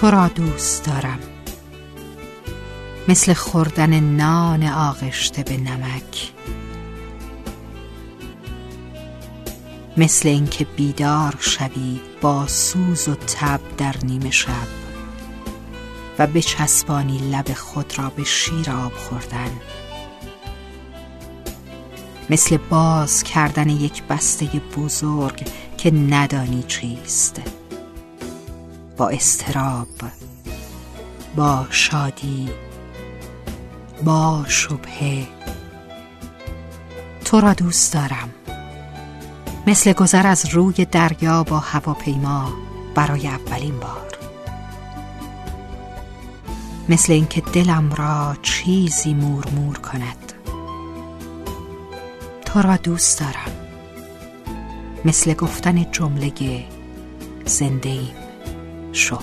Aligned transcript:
تو 0.00 0.10
را 0.10 0.28
دوست 0.28 0.84
دارم. 0.84 1.18
مثل 3.08 3.32
خوردن 3.32 4.00
نان 4.00 4.62
آغشته 4.62 5.42
به 5.42 5.56
نمک. 5.56 6.32
مثل 9.96 10.28
اینکه 10.28 10.64
بیدار 10.64 11.34
شوی 11.40 12.00
با 12.20 12.46
سوز 12.46 13.08
و 13.08 13.14
تب 13.14 13.60
در 13.78 13.94
نیمه 14.04 14.30
شب 14.30 14.68
و 16.18 16.26
بچسبانی 16.26 17.18
لب 17.18 17.52
خود 17.52 17.98
را 17.98 18.10
به 18.10 18.24
شیر 18.24 18.70
آب 18.70 18.92
خوردن. 18.92 19.50
مثل 22.30 22.56
باز 22.56 23.22
کردن 23.22 23.68
یک 23.68 24.02
بسته 24.02 24.46
بزرگ 24.76 25.48
که 25.76 25.90
ندانی 25.90 26.64
چیست. 26.68 27.57
با 28.98 29.08
استراب 29.08 29.88
با 31.36 31.66
شادی 31.70 32.48
با 34.04 34.44
شبهه. 34.48 35.26
تو 37.24 37.40
را 37.40 37.54
دوست 37.54 37.92
دارم. 37.92 38.30
مثل 39.66 39.92
گذر 39.92 40.26
از 40.26 40.46
روی 40.46 40.84
دریا 40.84 41.42
با 41.44 41.58
هواپیما 41.58 42.52
برای 42.94 43.28
اولین 43.28 43.80
بار. 43.80 44.08
مثل 46.88 47.12
اینکه 47.12 47.40
دلم 47.40 47.92
را 47.92 48.36
چیزی 48.42 49.14
مورمور 49.14 49.78
کند. 49.78 50.32
تو 52.44 52.62
را 52.62 52.76
دوست 52.76 53.20
دارم. 53.20 53.52
مثل 55.04 55.34
گفتن 55.34 55.90
جمله 55.92 56.64
زنده 57.46 57.88
ایم 57.88 58.27
爽 58.92 59.22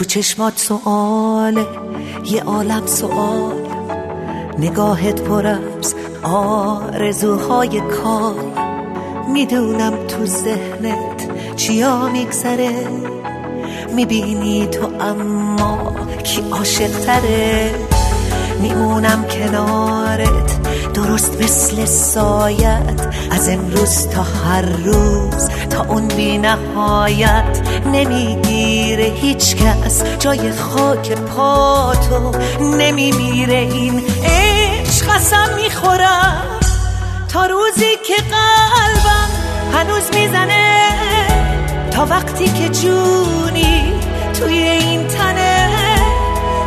تو 0.00 0.06
چشمات 0.06 0.58
سواله 0.58 1.66
یه 2.24 2.42
عالم 2.42 2.86
سوال 2.86 3.66
نگاهت 4.58 5.20
پر 5.20 5.46
از 5.46 5.94
آرزوهای 6.22 7.80
کار. 7.80 8.34
می‌دونم 9.28 10.06
تو 10.06 10.26
ذهنت 10.26 11.56
چیا 11.56 12.08
میگذره. 12.08 12.88
می‌بینی 13.94 14.66
تو 14.66 14.88
اما 15.00 15.92
کی 16.24 16.42
عاشق 16.50 16.90
تره 16.90 17.74
میمونم 18.60 19.24
کنارت 19.24 20.69
درست 21.10 21.42
مثل 21.42 21.84
سایت 21.84 23.06
از 23.30 23.48
امروز 23.48 24.08
تا 24.08 24.22
هر 24.22 24.62
روز 24.62 25.48
تا 25.70 25.84
اون 25.88 26.08
بی 26.08 26.38
نهایت 26.38 27.60
نمی‌گیره 27.86 29.04
هیچ 29.04 29.56
کس. 29.56 30.02
جای 30.18 30.52
خاک 30.52 31.12
پاتو 31.12 32.32
نمیمیره 32.60 33.56
این 33.56 34.02
عشق 34.24 35.06
قسم 35.06 35.48
می‌خورم. 35.62 36.42
تا 37.28 37.46
روزی 37.46 37.96
که 38.06 38.14
قلبم 38.22 39.30
هنوز 39.74 40.02
می‌زنه 40.14 40.90
تا 41.90 42.06
وقتی 42.06 42.48
که 42.48 42.68
جونی 42.68 43.92
توی 44.40 44.58
این 44.58 45.06
تنه 45.06 45.68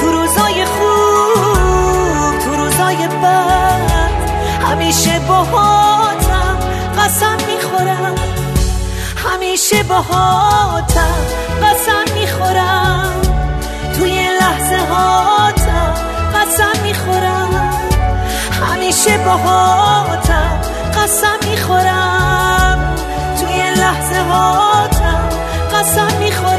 تو 0.00 0.06
روزای 0.06 0.64
خوب 0.64 2.38
تو 2.44 2.56
روزای 2.56 3.08
بد. 3.08 3.93
همیشه 4.74 5.18
باهاتم 5.18 6.58
قسم 6.98 7.36
می‌خورم. 7.46 8.14
همیشه 9.16 9.82
باهاتم 9.82 11.14
قسم 11.62 12.14
می‌خورم. 12.14 13.12
توی 13.98 14.28
لحظه 14.40 14.78
هاتم 14.90 15.94
قسم 16.34 16.82
می‌خورم. 16.82 17.70
همیشه 18.70 19.18
باهاتم 19.18 20.60
قسم 21.02 21.50
می‌خورم. 21.50 22.94
توی 23.40 23.70
لحظه 23.70 24.20
هاتم 24.30 25.28
قسم 25.74 26.16
می‌خورم. 26.18 26.53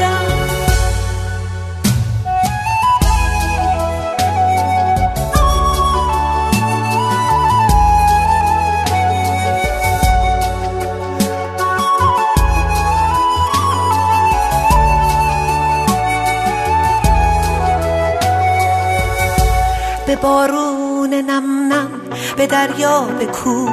بارون 20.22 21.14
نم 21.14 21.72
نم 21.72 21.90
به 22.36 22.46
دریا 22.46 23.00
به 23.00 23.26
کو 23.26 23.68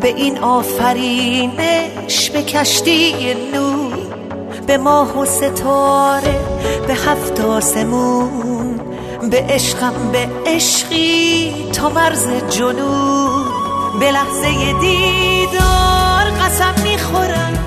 به 0.00 0.08
این 0.08 0.38
آفرینش 0.38 2.30
به 2.32 2.42
کشتی 2.42 3.34
نو. 3.54 3.90
به 4.66 4.76
ماه 4.78 5.18
و 5.18 5.24
ستاره 5.24 6.40
به 6.86 6.94
هفت 6.94 7.40
آسمون. 7.40 8.80
به 9.30 9.46
عشقم 9.48 9.92
به 10.12 10.28
عشقی 10.46 11.54
تا 11.72 11.88
مرز 11.88 12.28
جنون. 12.50 13.44
به 14.00 14.12
لحظه 14.12 14.80
دیدار 14.80 16.24
قسم 16.42 16.74
می‌خورم. 16.82 17.58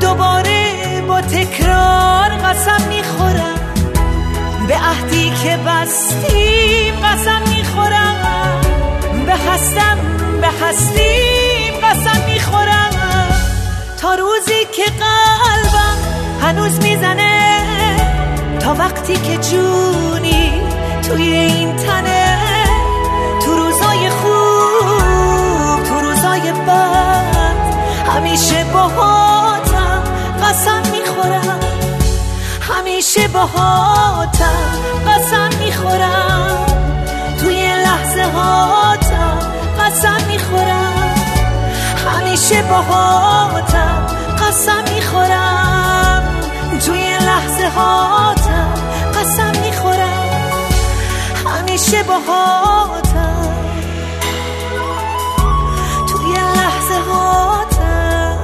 دوباره 0.00 1.02
با 1.08 1.20
تکرار 1.20 2.28
قسم 2.28 2.88
می‌خورم. 2.88 3.57
به 4.68 4.74
عهدی 4.74 5.30
که 5.42 5.56
بستیم 5.56 6.94
قسم 7.06 7.42
می‌خورم. 7.48 8.60
به 9.26 9.32
هستم 9.32 9.98
به 10.40 10.46
هستیم 10.46 11.74
قسم 11.82 12.20
می‌خورم. 12.26 12.90
تا 14.00 14.14
روزی 14.14 14.64
که 14.76 14.84
قلبم 14.84 15.98
هنوز 16.42 16.80
می‌زنه 16.80 17.60
تا 18.60 18.74
وقتی 18.74 19.14
که 19.16 19.36
جونی 19.36 20.60
توی 21.08 21.22
این 21.22 21.76
تنه 21.76 22.27
باهاتم 33.38 34.66
قسم 35.06 35.50
می‌خورم. 35.58 36.66
توی 37.40 37.74
لحظه 37.84 38.24
هاتم 38.34 39.38
قسم 39.80 40.26
می‌خورم. 40.28 41.14
همیشه 42.06 42.62
باهاتم 42.62 44.06
قسم 44.38 44.84
می‌خورم. 44.94 46.22
توی 46.86 47.18
لحظه 47.18 47.68
هاتم 47.76 48.74
قسم 49.14 49.52
می‌خورم. 49.64 50.28
همیشه 51.46 52.02
باهاتم 52.02 53.54
توی 56.08 56.34
لحظه 56.34 57.00
هاتم 57.10 58.38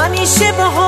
همیشه 0.00 0.52
باهاتم 0.52 0.81